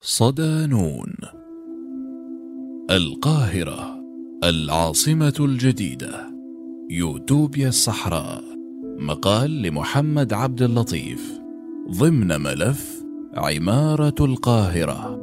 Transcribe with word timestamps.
صدانون. 0.00 1.14
القاهرة 2.90 4.04
العاصمة 4.44 5.34
الجديدة 5.40 6.30
يوتوبيا 6.90 7.68
الصحراء. 7.68 8.44
مقال 8.98 9.62
لمحمد 9.62 10.32
عبد 10.32 10.62
اللطيف. 10.62 11.40
ضمن 11.90 12.40
ملف 12.40 13.04
عمارة 13.34 14.14
القاهرة. 14.20 15.20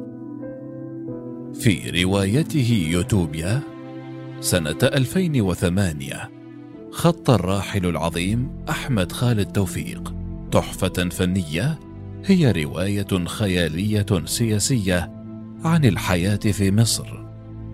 في 1.54 2.02
روايته 2.04 2.88
يوتوبيا 2.90 3.62
سنة 4.40 4.78
2008 4.82 6.30
خط 6.90 7.30
الراحل 7.30 7.86
العظيم 7.86 8.50
أحمد 8.68 9.12
خالد 9.12 9.52
توفيق. 9.52 10.14
تحفة 10.52 11.08
فنية 11.08 11.78
هي 12.28 12.64
رواية 12.64 13.24
خيالية 13.26 14.06
سياسية 14.24 15.12
عن 15.64 15.84
الحياة 15.84 16.36
في 16.36 16.70
مصر 16.72 17.06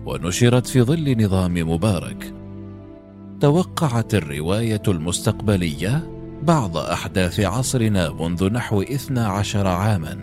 ونشرت 0.05 0.67
في 0.67 0.81
ظل 0.81 1.23
نظام 1.23 1.53
مبارك. 1.53 2.33
توقعت 3.39 4.15
الرواية 4.15 4.81
المستقبلية 4.87 6.09
بعض 6.43 6.77
أحداث 6.77 7.39
عصرنا 7.39 8.13
منذ 8.13 8.49
نحو 8.51 8.81
اثنا 8.81 9.27
عشر 9.27 9.67
عاما. 9.67 10.17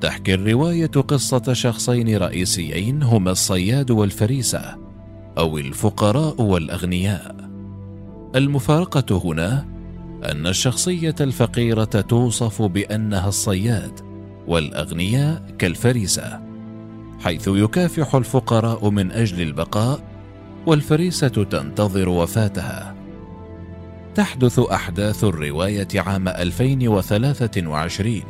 تحكي 0.00 0.34
الرواية 0.34 0.86
قصة 0.86 1.52
شخصين 1.52 2.16
رئيسيين 2.16 3.02
هما 3.02 3.30
الصياد 3.30 3.90
والفريسة 3.90 4.76
أو 5.38 5.58
الفقراء 5.58 6.42
والأغنياء. 6.42 7.36
المفارقة 8.36 9.22
هنا 9.24 9.69
أن 10.24 10.46
الشخصية 10.46 11.14
الفقيرة 11.20 11.84
توصف 11.84 12.62
بأنها 12.62 13.28
الصياد 13.28 14.00
والأغنياء 14.46 15.42
كالفريسة 15.58 16.40
حيث 17.20 17.48
يكافح 17.48 18.14
الفقراء 18.14 18.90
من 18.90 19.12
أجل 19.12 19.42
البقاء 19.42 20.00
والفريسة 20.66 21.28
تنتظر 21.28 22.08
وفاتها. 22.08 22.94
تحدث 24.14 24.58
أحداث 24.58 25.24
الرواية 25.24 25.88
عام 25.96 26.28
2023 26.28 28.22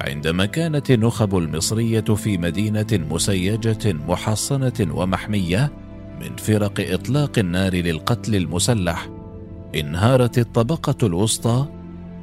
عندما 0.00 0.46
كانت 0.46 0.90
النخب 0.90 1.36
المصرية 1.36 2.00
في 2.00 2.38
مدينة 2.38 2.86
مسيجة 2.92 3.92
محصنة 3.92 4.86
ومحمية 4.90 5.72
من 6.20 6.36
فرق 6.36 6.92
إطلاق 6.92 7.38
النار 7.38 7.74
للقتل 7.74 8.34
المسلح 8.34 9.08
انهارت 9.76 10.38
الطبقة 10.38 11.06
الوسطى 11.06 11.66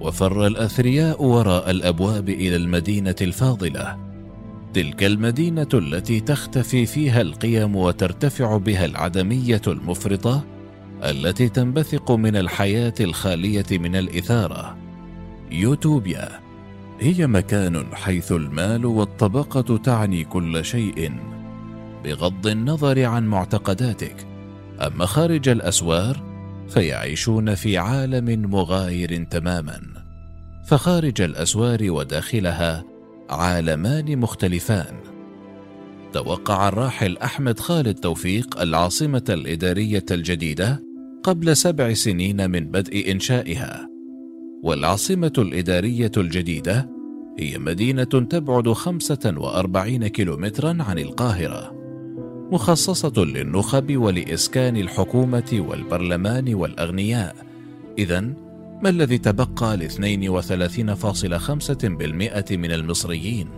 وفر 0.02 0.48
الأثرياء 0.48 1.24
وراء 1.24 1.72
الأبواب 1.72 2.30
إلى 2.30 2.56
المدينة 2.56 3.16
الفاضلة. 3.22 3.98
تلك 4.74 5.04
المدينة 5.04 5.68
التي 5.74 6.20
تختفي 6.20 6.86
فيها 6.86 7.22
القيم 7.22 7.76
وترتفع 7.76 8.58
بها 8.58 8.86
العدمية 8.86 9.62
المفرطة 9.68 10.44
التي 11.04 11.50
تنبثق 11.50 12.12
من 12.12 12.36
الحياة 12.36 12.94
الخالية 13.00 13.66
من 13.72 13.96
الإثارة. 13.96 14.78
يوتوبيا 15.52 16.30
هي 17.00 17.28
مكان 17.28 17.86
حيث 17.94 18.32
المال 18.32 18.86
والطبقة 18.86 19.78
تعني 19.78 20.24
كل 20.24 20.66
شيء. 20.66 21.14
بغض 22.04 22.48
النظر 22.48 23.06
عن 23.06 23.28
معتقداتك 23.28 24.28
أما 24.82 25.06
خارج 25.06 25.50
الأسوار 25.50 26.33
فيعيشون 26.68 27.56
في 27.56 27.78
عالم 27.78 28.52
مغاير 28.52 29.24
تماما 29.24 29.82
فخارج 30.66 31.22
الاسوار 31.22 31.92
وداخلها 31.92 32.84
عالمان 33.30 34.18
مختلفان. 34.18 34.96
توقع 36.14 36.68
الراحل 36.68 37.18
أحمد 37.18 37.60
خالد 37.60 37.96
توفيق 37.96 38.62
العاصمة 38.62 39.24
الإدارية 39.30 40.06
الجديدة 40.12 40.84
قبل 41.24 41.58
سبع 41.58 41.94
سنين 41.94 42.52
من 42.52 42.60
بدء 42.60 43.12
إنشائها. 43.12 43.90
والعاصمة 44.64 45.34
الإدارية 45.38 46.12
الجديدة 46.18 46.90
هي 47.40 47.58
مدينة 47.58 48.04
تبعد 48.04 48.70
45 48.70 50.08
كيلومترا 50.08 50.78
عن 50.80 51.00
القاهرة. 51.00 51.83
مخصصة 52.52 53.14
للنخب 53.18 53.98
ولإسكان 53.98 54.78
الحكومة 54.78 55.66
والبرلمان 55.70 56.54
والأغنياء. 56.54 57.36
إذا 57.98 58.20
ما 58.82 58.90
الذي 58.90 59.18
تبقى 59.18 59.78
ل 59.78 59.84
32.5% 59.84 62.58
من 62.58 62.72
المصريين؟ 62.72 63.50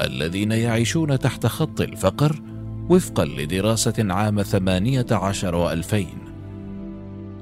الذين 0.00 0.52
يعيشون 0.52 1.18
تحت 1.18 1.46
خط 1.46 1.80
الفقر 1.80 2.42
وفقا 2.88 3.24
لدراسة 3.24 3.94
عام 3.98 4.42
18 4.42 5.82
و2000 5.82 5.96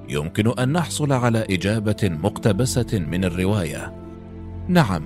يمكن 0.08 0.58
أن 0.58 0.72
نحصل 0.72 1.12
على 1.12 1.47
إجابة 1.50 1.97
مقتبسة 2.02 2.98
من 2.98 3.24
الرواية. 3.24 3.94
نعم 4.68 5.02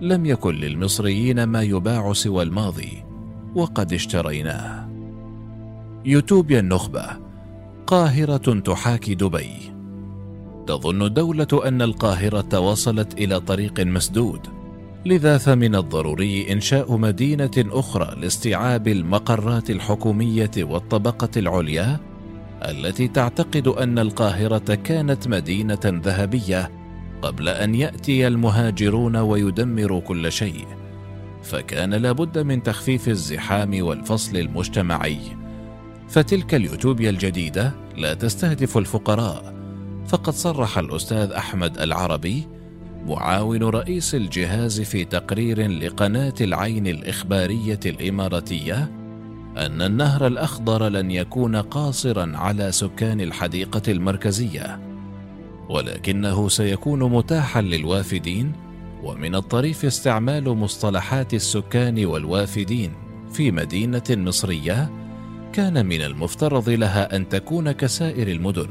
لم 0.00 0.26
يكن 0.26 0.54
للمصريين 0.54 1.44
ما 1.44 1.62
يباع 1.62 2.12
سوى 2.12 2.42
الماضي 2.42 3.04
وقد 3.54 3.92
اشتريناه. 3.92 4.85
يوتوبيا 6.08 6.60
النخبة. 6.60 7.06
قاهرة 7.86 8.60
تحاكي 8.60 9.14
دبي. 9.14 9.50
تظن 10.66 11.02
الدولة 11.02 11.46
أن 11.64 11.82
القاهرة 11.82 12.58
وصلت 12.58 13.14
إلى 13.14 13.40
طريق 13.40 13.80
مسدود. 13.80 14.40
لذا 15.06 15.38
فمن 15.38 15.74
الضروري 15.74 16.52
إنشاء 16.52 16.96
مدينة 16.96 17.50
أخرى 17.56 18.20
لاستيعاب 18.20 18.88
المقرات 18.88 19.70
الحكومية 19.70 20.50
والطبقة 20.58 21.28
العليا 21.36 22.00
التي 22.62 23.08
تعتقد 23.08 23.68
أن 23.68 23.98
القاهرة 23.98 24.74
كانت 24.74 25.28
مدينة 25.28 25.80
ذهبية 25.84 26.70
قبل 27.22 27.48
أن 27.48 27.74
يأتي 27.74 28.26
المهاجرون 28.26 29.16
ويدمروا 29.16 30.00
كل 30.00 30.32
شيء. 30.32 30.66
فكان 31.42 31.94
لابد 31.94 32.38
من 32.38 32.62
تخفيف 32.62 33.08
الزحام 33.08 33.82
والفصل 33.82 34.36
المجتمعي. 34.36 35.45
فتلك 36.08 36.54
اليوتوبيا 36.54 37.10
الجديدة 37.10 37.72
لا 37.96 38.14
تستهدف 38.14 38.78
الفقراء. 38.78 39.56
فقد 40.06 40.32
صرح 40.32 40.78
الأستاذ 40.78 41.30
أحمد 41.32 41.78
العربي 41.78 42.46
معاون 43.06 43.62
رئيس 43.62 44.14
الجهاز 44.14 44.80
في 44.80 45.04
تقرير 45.04 45.68
لقناة 45.68 46.34
العين 46.40 46.86
الإخبارية 46.86 47.80
الإماراتية 47.86 48.90
أن 49.56 49.82
النهر 49.82 50.26
الأخضر 50.26 50.88
لن 50.88 51.10
يكون 51.10 51.56
قاصرا 51.56 52.36
على 52.36 52.72
سكان 52.72 53.20
الحديقة 53.20 53.82
المركزية 53.88 54.80
ولكنه 55.68 56.48
سيكون 56.48 57.12
متاحا 57.12 57.60
للوافدين 57.60 58.52
ومن 59.02 59.34
الطريف 59.34 59.84
استعمال 59.84 60.48
مصطلحات 60.48 61.34
السكان 61.34 62.06
والوافدين 62.06 62.92
في 63.32 63.50
مدينة 63.50 64.04
مصرية 64.10 65.05
كان 65.56 65.86
من 65.86 66.02
المفترض 66.02 66.68
لها 66.68 67.16
أن 67.16 67.28
تكون 67.28 67.72
كسائر 67.72 68.28
المدن. 68.28 68.68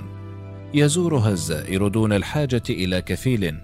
يزورها 0.73 1.29
الزائر 1.31 1.87
دون 1.87 2.13
الحاجة 2.13 2.63
إلى 2.69 3.01
كفيل 3.01 3.55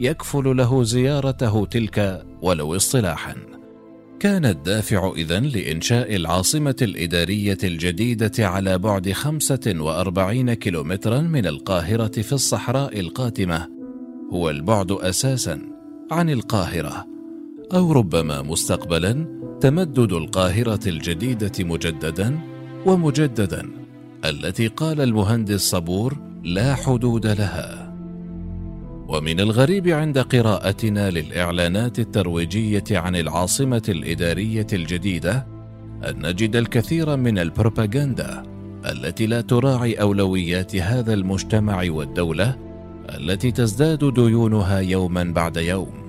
يكفل 0.00 0.56
له 0.56 0.82
زيارته 0.84 1.66
تلك 1.66 2.22
ولو 2.42 2.76
اصطلاحا. 2.76 3.34
كان 4.20 4.44
الدافع 4.44 5.12
إذن 5.16 5.44
لإنشاء 5.44 6.16
العاصمة 6.16 6.76
الإدارية 6.82 7.58
الجديدة 7.64 8.48
على 8.48 8.78
بعد 8.78 9.12
45 9.12 10.54
كيلومترا 10.54 11.20
من 11.20 11.46
القاهرة 11.46 12.22
في 12.22 12.32
الصحراء 12.32 13.00
القاتمة. 13.00 13.68
هو 14.32 14.50
البعد 14.50 14.92
أساسا 14.92 15.60
عن 16.10 16.30
القاهرة. 16.30 17.06
أو 17.74 17.92
ربما 17.92 18.42
مستقبلا 18.42 19.26
تمدد 19.60 20.12
القاهرة 20.12 20.80
الجديدة 20.88 21.52
مجددا 21.64 22.53
ومجددا 22.86 23.70
التي 24.24 24.66
قال 24.66 25.00
المهندس 25.00 25.60
صبور 25.60 26.16
لا 26.44 26.74
حدود 26.74 27.26
لها. 27.26 27.94
ومن 29.08 29.40
الغريب 29.40 29.88
عند 29.88 30.18
قراءتنا 30.18 31.10
للإعلانات 31.10 31.98
الترويجية 31.98 32.84
عن 32.90 33.16
العاصمة 33.16 33.82
الإدارية 33.88 34.66
الجديدة 34.72 35.46
أن 36.08 36.26
نجد 36.26 36.56
الكثير 36.56 37.16
من 37.16 37.38
البروباغندا 37.38 38.42
التي 38.86 39.26
لا 39.26 39.40
تراعي 39.40 39.94
أولويات 39.94 40.76
هذا 40.76 41.14
المجتمع 41.14 41.84
والدولة 41.88 42.56
التي 43.08 43.50
تزداد 43.50 44.14
ديونها 44.14 44.78
يوما 44.78 45.24
بعد 45.24 45.56
يوم. 45.56 46.04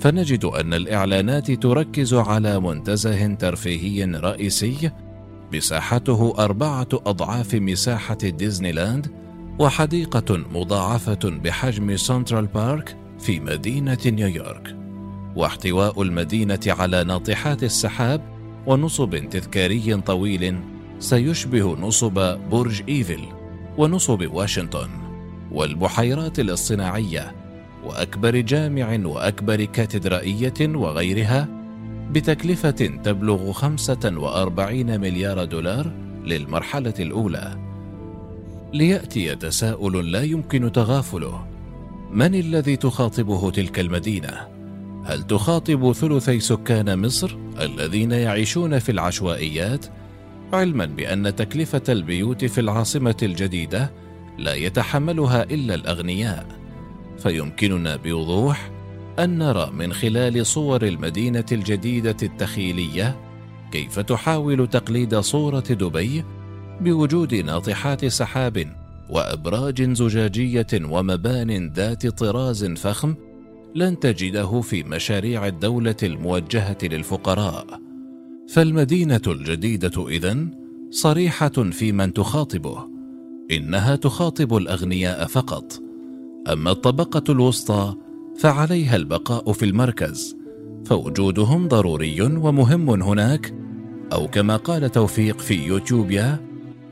فنجد 0.00 0.44
أن 0.44 0.74
الإعلانات 0.74 1.50
تركز 1.50 2.14
على 2.14 2.60
منتزه 2.60 3.34
ترفيهي 3.34 4.04
رئيسي 4.04 4.90
مساحته 5.52 6.34
أربعة 6.38 6.88
أضعاف 6.92 7.54
مساحة 7.54 8.14
ديزني 8.14 8.72
لاند 8.72 9.06
وحديقة 9.58 10.36
مضاعفة 10.36 11.18
بحجم 11.24 11.96
سنترال 11.96 12.46
بارك 12.46 12.96
في 13.18 13.40
مدينة 13.40 13.98
نيويورك. 14.06 14.76
واحتواء 15.36 16.02
المدينة 16.02 16.60
على 16.66 17.04
ناطحات 17.04 17.62
السحاب 17.62 18.20
ونصب 18.66 19.28
تذكاري 19.30 19.96
طويل 19.96 20.58
سيشبه 20.98 21.76
نصب 21.76 22.38
برج 22.50 22.82
إيفل 22.88 23.20
ونصب 23.78 24.34
واشنطن 24.34 24.88
والبحيرات 25.52 26.38
الاصطناعية 26.38 27.34
وأكبر 27.84 28.36
جامع 28.40 28.98
وأكبر 29.04 29.64
كاتدرائية 29.64 30.54
وغيرها 30.60 31.55
بتكلفة 32.10 32.70
تبلغ 33.04 33.52
45 33.52 35.00
مليار 35.00 35.44
دولار 35.44 35.92
للمرحلة 36.24 36.94
الأولى. 37.00 37.58
ليأتي 38.72 39.36
تساؤل 39.36 40.12
لا 40.12 40.22
يمكن 40.22 40.72
تغافله: 40.72 41.46
من 42.12 42.34
الذي 42.34 42.76
تخاطبه 42.76 43.50
تلك 43.50 43.80
المدينة؟ 43.80 44.48
هل 45.04 45.22
تخاطب 45.22 45.92
ثلثي 45.92 46.40
سكان 46.40 46.98
مصر 46.98 47.36
الذين 47.60 48.12
يعيشون 48.12 48.78
في 48.78 48.92
العشوائيات؟ 48.92 49.86
علما 50.52 50.86
بأن 50.86 51.36
تكلفة 51.36 51.82
البيوت 51.88 52.44
في 52.44 52.60
العاصمة 52.60 53.16
الجديدة 53.22 53.90
لا 54.38 54.54
يتحملها 54.54 55.42
إلا 55.42 55.74
الأغنياء، 55.74 56.46
فيمكننا 57.18 57.96
بوضوح 57.96 58.70
أن 59.18 59.38
نرى 59.38 59.70
من 59.70 59.92
خلال 59.92 60.46
صور 60.46 60.82
المدينة 60.82 61.44
الجديدة 61.52 62.16
التخيلية 62.22 63.16
كيف 63.72 63.98
تحاول 63.98 64.66
تقليد 64.68 65.16
صورة 65.16 65.60
دبي 65.60 66.24
بوجود 66.80 67.34
ناطحات 67.34 68.04
سحاب 68.04 68.66
وأبراج 69.10 69.82
زجاجية 69.82 70.66
ومبان 70.74 71.72
ذات 71.72 72.06
طراز 72.06 72.64
فخم 72.64 73.14
لن 73.74 73.98
تجده 73.98 74.60
في 74.60 74.82
مشاريع 74.82 75.46
الدولة 75.46 75.96
الموجهة 76.02 76.78
للفقراء. 76.82 77.80
فالمدينة 78.48 79.22
الجديدة 79.26 80.08
إذن 80.08 80.50
صريحة 80.90 81.48
في 81.48 81.92
من 81.92 82.12
تخاطبه، 82.12 82.88
إنها 83.50 83.96
تخاطب 83.96 84.56
الأغنياء 84.56 85.26
فقط، 85.26 85.82
أما 86.52 86.70
الطبقة 86.70 87.32
الوسطى 87.32 87.94
فعليها 88.38 88.96
البقاء 88.96 89.52
في 89.52 89.64
المركز 89.64 90.36
فوجودهم 90.84 91.68
ضروري 91.68 92.22
ومهم 92.22 92.90
هناك 93.02 93.54
أو 94.12 94.28
كما 94.28 94.56
قال 94.56 94.92
توفيق 94.92 95.40
في 95.40 95.66
يوتيوبيا 95.66 96.40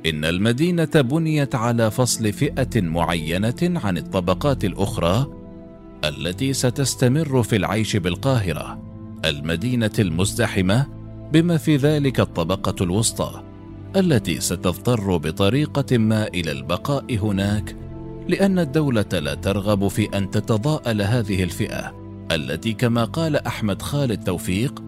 إن 0.06 0.24
المدينة 0.24 0.88
بنيت 0.94 1.54
على 1.54 1.90
فصل 1.90 2.32
فئة 2.32 2.80
معينة 2.80 3.54
عن 3.62 3.98
الطبقات 3.98 4.64
الأخرى 4.64 5.26
التي 6.04 6.52
ستستمر 6.52 7.42
في 7.42 7.56
العيش 7.56 7.96
بالقاهرة 7.96 8.82
المدينة 9.24 9.90
المزدحمة 9.98 10.86
بما 11.32 11.56
في 11.56 11.76
ذلك 11.76 12.20
الطبقة 12.20 12.84
الوسطى 12.84 13.42
التي 13.96 14.40
ستضطر 14.40 15.16
بطريقة 15.16 15.98
ما 15.98 16.26
إلى 16.26 16.52
البقاء 16.52 17.16
هناك 17.16 17.76
لأن 18.28 18.58
الدولة 18.58 19.06
لا 19.12 19.34
ترغب 19.34 19.88
في 19.88 20.18
أن 20.18 20.30
تتضاءل 20.30 21.02
هذه 21.02 21.44
الفئة 21.44 21.94
التي 22.32 22.72
كما 22.72 23.04
قال 23.04 23.36
أحمد 23.36 23.82
خالد 23.82 24.24
توفيق 24.24 24.82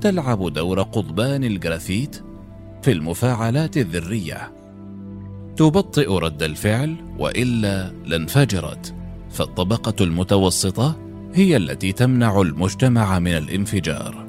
تلعب 0.00 0.52
دور 0.52 0.82
قضبان 0.82 1.44
الجرافيت 1.44 2.22
في 2.82 2.92
المفاعلات 2.92 3.76
الذرية. 3.76 4.52
تبطئ 5.56 6.18
رد 6.18 6.42
الفعل 6.42 6.96
وإلا 7.18 7.92
لانفجرت 8.06 8.94
فالطبقة 9.30 10.04
المتوسطة 10.04 10.98
هي 11.34 11.56
التي 11.56 11.92
تمنع 11.92 12.40
المجتمع 12.40 13.18
من 13.18 13.30
الانفجار. 13.30 14.26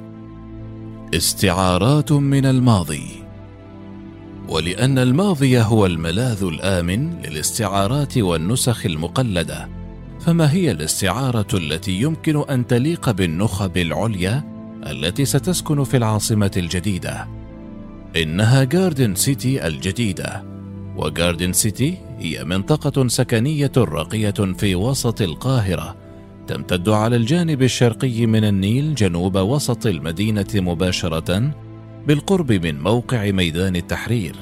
استعارات 1.14 2.12
من 2.12 2.46
الماضي. 2.46 3.21
ولأن 4.48 4.98
الماضي 4.98 5.60
هو 5.60 5.86
الملاذ 5.86 6.42
الآمن 6.42 7.20
للاستعارات 7.22 8.18
والنسخ 8.18 8.86
المقلدة. 8.86 9.68
فما 10.20 10.52
هي 10.52 10.70
الاستعارة 10.70 11.46
التي 11.54 11.92
يمكن 11.92 12.44
أن 12.50 12.66
تليق 12.66 13.10
بالنخب 13.10 13.76
العليا 13.76 14.44
التي 14.86 15.24
ستسكن 15.24 15.84
في 15.84 15.96
العاصمة 15.96 16.50
الجديدة؟ 16.56 17.28
إنها 18.16 18.64
جاردن 18.64 19.14
سيتي 19.14 19.66
الجديدة. 19.66 20.44
وجاردن 20.96 21.52
سيتي 21.52 21.98
هي 22.18 22.44
منطقة 22.44 23.08
سكنية 23.08 23.72
راقية 23.76 24.54
في 24.58 24.74
وسط 24.74 25.22
القاهرة 25.22 25.96
تمتد 26.46 26.88
على 26.88 27.16
الجانب 27.16 27.62
الشرقي 27.62 28.26
من 28.26 28.44
النيل 28.44 28.94
جنوب 28.94 29.36
وسط 29.36 29.86
المدينة 29.86 30.46
مباشرة 30.54 31.52
بالقرب 32.06 32.52
من 32.52 32.80
موقع 32.80 33.30
ميدان 33.30 33.76
التحرير. 33.76 34.36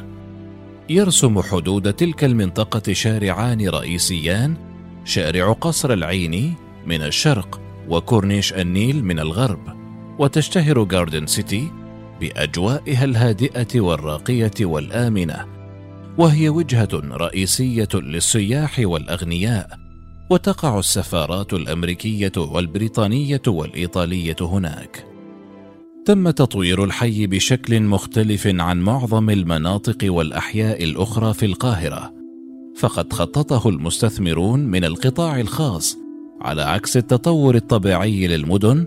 يرسم 0.91 1.43
حدود 1.43 1.93
تلك 1.93 2.25
المنطقة 2.25 2.93
شارعان 2.93 3.69
رئيسيان 3.69 4.57
شارع 5.05 5.53
قصر 5.53 5.93
العيني 5.93 6.53
من 6.87 7.03
الشرق 7.03 7.61
وكورنيش 7.89 8.53
النيل 8.53 9.05
من 9.05 9.21
الغرب 9.21 9.61
وتشتهر 10.19 10.85
جاردن 10.85 11.27
سيتي 11.27 11.71
بأجوائها 12.21 13.05
الهادئة 13.05 13.81
والراقية 13.81 14.51
والآمنة 14.61 15.47
وهي 16.19 16.49
وجهة 16.49 16.89
رئيسية 16.95 17.89
للسياح 17.95 18.79
والأغنياء 18.79 19.79
وتقع 20.31 20.79
السفارات 20.79 21.53
الأمريكية 21.53 22.33
والبريطانية 22.37 23.43
والإيطالية 23.47 24.37
هناك. 24.41 25.10
تم 26.05 26.31
تطوير 26.31 26.85
الحي 26.85 27.26
بشكل 27.26 27.82
مختلف 27.82 28.47
عن 28.47 28.81
معظم 28.81 29.31
المناطق 29.31 29.99
والأحياء 30.05 30.85
الأخرى 30.85 31.35
في 31.35 31.47
القاهرة 31.47 32.14
فقد 32.76 33.12
خططه 33.12 33.69
المستثمرون 33.69 34.61
من 34.61 34.85
القطاع 34.85 35.41
الخاص 35.41 35.99
على 36.41 36.62
عكس 36.62 36.97
التطور 36.97 37.55
الطبيعي 37.55 38.26
للمدن 38.26 38.85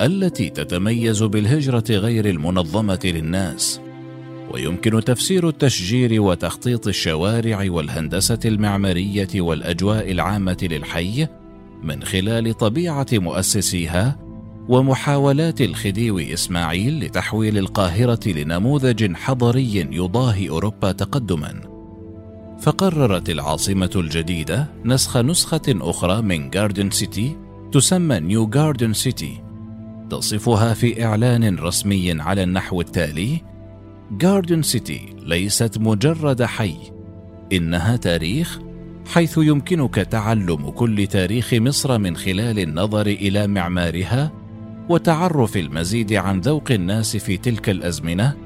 التي 0.00 0.50
تتميز 0.50 1.22
بالهجرة 1.22 1.84
غير 1.90 2.28
المنظمة 2.28 3.00
للناس. 3.04 3.80
ويمكن 4.50 5.04
تفسير 5.04 5.48
التشجير 5.48 6.22
وتخطيط 6.22 6.86
الشوارع 6.86 7.70
والهندسة 7.70 8.38
المعمارية 8.44 9.28
والأجواء 9.34 10.10
العامة 10.10 10.56
للحي 10.62 11.26
من 11.82 12.02
خلال 12.02 12.56
طبيعة 12.56 13.06
مؤسسيها 13.12 14.29
ومحاولات 14.70 15.60
الخديوي 15.60 16.34
إسماعيل 16.34 17.04
لتحويل 17.04 17.58
القاهرة 17.58 18.28
لنموذج 18.28 19.16
حضري 19.16 19.88
يضاهي 19.92 20.48
أوروبا 20.48 20.92
تقدما. 20.92 21.60
فقررت 22.60 23.30
العاصمة 23.30 23.90
الجديدة 23.96 24.66
نسخ 24.84 25.16
نسخة 25.16 25.62
أخرى 25.68 26.22
من 26.22 26.50
جاردن 26.50 26.90
سيتي 26.90 27.36
تسمى 27.72 28.20
نيو 28.20 28.46
جاردن 28.46 28.92
سيتي 28.92 29.42
تصفها 30.10 30.74
في 30.74 31.04
إعلان 31.04 31.58
رسمي 31.58 32.20
على 32.20 32.42
النحو 32.42 32.80
التالي 32.80 33.40
جاردن 34.12 34.62
سيتي 34.62 35.16
ليست 35.22 35.78
مجرد 35.78 36.42
حي 36.42 36.76
إنها 37.52 37.96
تاريخ 37.96 38.60
حيث 39.06 39.38
يمكنك 39.38 39.94
تعلم 39.94 40.70
كل 40.70 41.06
تاريخ 41.06 41.54
مصر 41.54 41.98
من 41.98 42.16
خلال 42.16 42.58
النظر 42.58 43.06
إلى 43.06 43.46
معمارها 43.46 44.39
وتعرف 44.90 45.56
المزيد 45.56 46.12
عن 46.12 46.40
ذوق 46.40 46.70
الناس 46.70 47.16
في 47.16 47.36
تلك 47.36 47.70
الأزمنة 47.70 48.36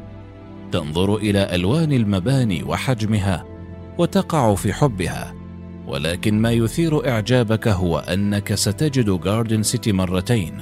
تنظر 0.73 1.17
إلى 1.17 1.55
ألوان 1.55 1.93
المباني 1.93 2.63
وحجمها 2.63 3.45
وتقع 3.99 4.55
في 4.55 4.73
حبها 4.73 5.35
ولكن 5.87 6.43
ما 6.43 6.53
يثير 6.53 7.09
إعجابك 7.09 7.69
هو 7.69 7.99
أنك 7.99 8.55
ستجد 8.55 9.21
جاردن 9.21 9.63
سيتي 9.63 9.93
مرتين 9.93 10.59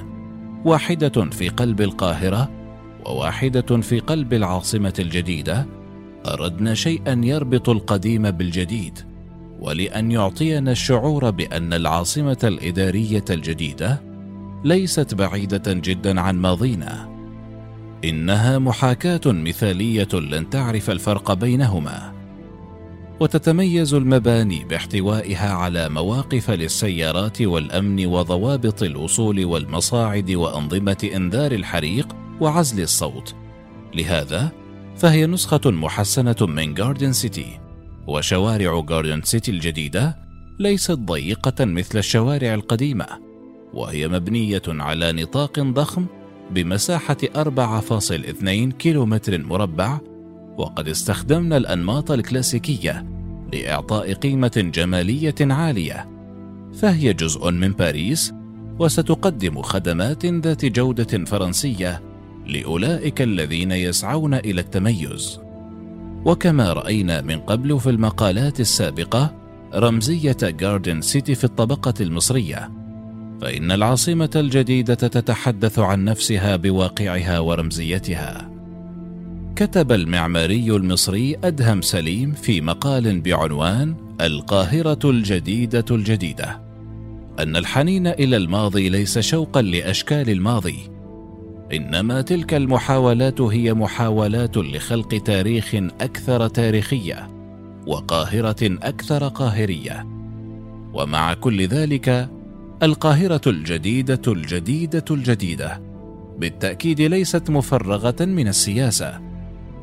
واحدة 0.64 1.30
في 1.30 1.48
قلب 1.48 1.80
القاهرة 1.80 2.50
وواحدة 3.06 3.80
في 3.80 3.98
قلب 3.98 4.32
العاصمة 4.32 4.94
الجديدة 4.98 5.66
أردنا 6.26 6.74
شيئا 6.74 7.20
يربط 7.24 7.68
القديم 7.68 8.30
بالجديد 8.30 8.98
ولأن 9.60 10.10
يعطينا 10.10 10.72
الشعور 10.72 11.30
بأن 11.30 11.72
العاصمة 11.72 12.38
الإدارية 12.44 13.24
الجديدة 13.30 14.11
ليست 14.64 15.14
بعيدة 15.14 15.72
جدا 15.72 16.20
عن 16.20 16.38
ماضينا. 16.38 17.08
إنها 18.04 18.58
محاكاة 18.58 19.20
مثالية 19.26 20.08
لن 20.12 20.50
تعرف 20.50 20.90
الفرق 20.90 21.32
بينهما. 21.32 22.12
وتتميز 23.20 23.94
المباني 23.94 24.64
باحتوائها 24.64 25.52
على 25.52 25.88
مواقف 25.88 26.50
للسيارات 26.50 27.42
والأمن 27.42 28.06
وضوابط 28.06 28.82
الوصول 28.82 29.44
والمصاعد 29.44 30.30
وأنظمة 30.30 31.10
إنذار 31.16 31.52
الحريق 31.52 32.16
وعزل 32.40 32.82
الصوت. 32.82 33.34
لهذا 33.94 34.52
فهي 34.96 35.26
نسخة 35.26 35.70
محسنة 35.70 36.36
من 36.40 36.74
جاردن 36.74 37.12
سيتي 37.12 37.60
وشوارع 38.06 38.80
جاردن 38.80 39.22
سيتي 39.22 39.50
الجديدة 39.50 40.16
ليست 40.58 40.98
ضيقة 40.98 41.64
مثل 41.64 41.98
الشوارع 41.98 42.54
القديمة. 42.54 43.31
وهي 43.74 44.08
مبنية 44.08 44.62
على 44.68 45.12
نطاق 45.12 45.60
ضخم 45.60 46.06
بمساحة 46.50 47.16
4.2 47.36 48.72
كيلومتر 48.72 49.44
مربع 49.44 49.98
وقد 50.58 50.88
استخدمنا 50.88 51.56
الأنماط 51.56 52.10
الكلاسيكية 52.10 53.06
لإعطاء 53.52 54.12
قيمة 54.12 54.70
جمالية 54.74 55.34
عالية. 55.40 56.08
فهي 56.74 57.12
جزء 57.12 57.50
من 57.50 57.72
باريس 57.72 58.32
وستقدم 58.78 59.62
خدمات 59.62 60.26
ذات 60.26 60.64
جودة 60.64 61.24
فرنسية 61.24 62.02
لأولئك 62.46 63.22
الذين 63.22 63.72
يسعون 63.72 64.34
إلى 64.34 64.60
التميز. 64.60 65.40
وكما 66.24 66.72
رأينا 66.72 67.20
من 67.20 67.40
قبل 67.40 67.80
في 67.80 67.90
المقالات 67.90 68.60
السابقة 68.60 69.34
رمزية 69.74 70.36
جاردن 70.42 71.00
سيتي 71.00 71.34
في 71.34 71.44
الطبقة 71.44 71.94
المصرية. 72.00 72.81
فإن 73.42 73.72
العاصمة 73.72 74.30
الجديدة 74.36 74.94
تتحدث 74.94 75.78
عن 75.78 76.04
نفسها 76.04 76.56
بواقعها 76.56 77.38
ورمزيتها. 77.38 78.50
كتب 79.56 79.92
المعماري 79.92 80.70
المصري 80.70 81.36
أدهم 81.44 81.82
سليم 81.82 82.32
في 82.32 82.60
مقال 82.60 83.20
بعنوان 83.20 83.94
القاهرة 84.20 84.98
الجديدة 85.10 85.84
الجديدة. 85.90 86.60
أن 87.38 87.56
الحنين 87.56 88.06
إلى 88.06 88.36
الماضي 88.36 88.88
ليس 88.88 89.18
شوقا 89.18 89.62
لأشكال 89.62 90.30
الماضي. 90.30 90.78
إنما 91.72 92.20
تلك 92.20 92.54
المحاولات 92.54 93.40
هي 93.40 93.74
محاولات 93.74 94.56
لخلق 94.56 95.22
تاريخ 95.24 95.74
أكثر 96.00 96.48
تاريخية 96.48 97.28
وقاهرة 97.86 98.78
أكثر 98.82 99.28
قاهرية. 99.28 100.06
ومع 100.94 101.34
كل 101.34 101.66
ذلك 101.66 102.28
القاهرة 102.82 103.40
الجديدة 103.46 104.20
الجديدة 104.28 105.04
الجديدة. 105.10 105.80
بالتأكيد 106.38 107.00
ليست 107.00 107.50
مفرغة 107.50 108.16
من 108.20 108.48
السياسة. 108.48 109.20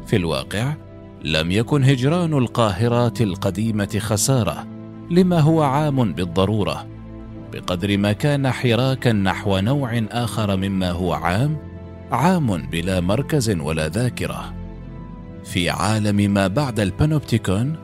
في 0.07 0.15
الواقع 0.15 0.73
لم 1.23 1.51
يكن 1.51 1.83
هجران 1.83 2.33
القاهرة 2.33 3.13
القديمة 3.21 3.99
خسارة 3.99 4.67
لما 5.11 5.39
هو 5.39 5.61
عام 5.61 6.13
بالضرورة. 6.13 6.87
بقدر 7.53 7.97
ما 7.97 8.11
كان 8.11 8.51
حراكا 8.51 9.11
نحو 9.11 9.59
نوع 9.59 10.01
آخر 10.11 10.55
مما 10.55 10.91
هو 10.91 11.13
عام 11.13 11.57
عام 12.11 12.57
بلا 12.57 12.99
مركز 12.99 13.49
ولا 13.49 13.87
ذاكرة. 13.87 14.53
في 15.43 15.69
عالم 15.69 16.33
ما 16.33 16.47
بعد 16.47 16.79
البانوبتيكون 16.79 17.75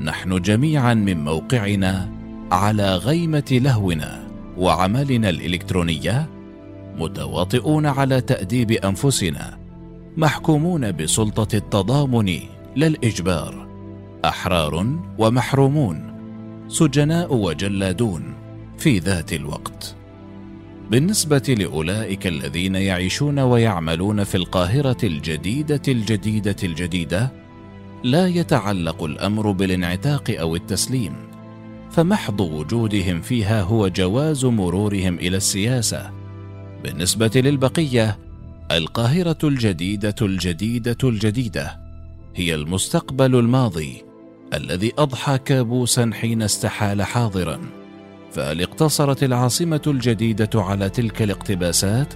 نحن 0.00 0.40
جميعا 0.40 0.94
من 0.94 1.24
موقعنا 1.24 2.10
على 2.52 2.96
غيمة 2.96 3.44
لهونا. 3.50 4.23
وعملنا 4.58 5.28
الإلكترونية 5.30 6.30
متواطئون 6.98 7.86
على 7.86 8.20
تأديب 8.20 8.70
أنفسنا 8.72 9.58
محكومون 10.16 10.92
بسلطة 10.92 11.56
التضامن 11.56 12.38
لا 12.76 12.86
الإجبار 12.86 13.68
أحرار 14.24 14.86
ومحرومون 15.18 16.14
سجناء 16.68 17.34
وجلادون 17.34 18.34
في 18.78 18.98
ذات 18.98 19.32
الوقت. 19.32 19.96
بالنسبة 20.90 21.54
لأولئك 21.58 22.26
الذين 22.26 22.74
يعيشون 22.74 23.38
ويعملون 23.38 24.24
في 24.24 24.34
القاهرة 24.34 24.96
الجديدة 25.04 25.82
الجديدة 25.88 26.56
الجديدة 26.62 27.32
لا 28.04 28.26
يتعلق 28.26 29.04
الأمر 29.04 29.50
بالانعتاق 29.50 30.36
أو 30.40 30.56
التسليم. 30.56 31.33
فمحض 31.94 32.40
وجودهم 32.40 33.20
فيها 33.20 33.62
هو 33.62 33.88
جواز 33.88 34.44
مرورهم 34.44 35.14
إلى 35.14 35.36
السياسة. 35.36 36.10
بالنسبة 36.84 37.30
للبقية 37.34 38.18
القاهرة 38.70 39.38
الجديدة 39.44 40.14
الجديدة 40.22 40.96
الجديدة 41.04 41.80
هي 42.34 42.54
المستقبل 42.54 43.34
الماضي 43.34 44.02
الذي 44.54 44.92
أضحى 44.98 45.38
كابوسا 45.38 46.10
حين 46.14 46.42
استحال 46.42 47.02
حاضرا. 47.02 47.60
فهل 48.32 48.62
اقتصرت 48.62 49.22
العاصمة 49.22 49.82
الجديدة 49.86 50.50
على 50.54 50.88
تلك 50.88 51.22
الاقتباسات؟ 51.22 52.14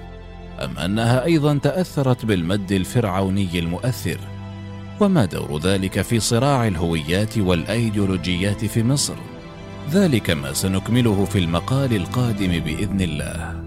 أم 0.61 0.79
أنها 0.79 1.25
أيضا 1.25 1.59
تأثرت 1.59 2.25
بالمد 2.25 2.73
الفرعوني 2.73 3.59
المؤثر؟ 3.59 4.19
وما 5.01 5.25
دور 5.25 5.59
ذلك 5.59 6.03
في 6.03 6.21
صراع 6.21 6.67
الهويات 6.69 7.39
والأيديولوجيات 7.39 8.65
في 8.65 8.83
مصر؟ 8.83 9.38
ذلك 9.93 10.31
ما 10.31 10.53
سنكمله 10.53 11.25
في 11.25 11.39
المقال 11.39 11.97
القادم 11.97 12.59
بإذن 12.61 13.01
الله. 13.01 13.58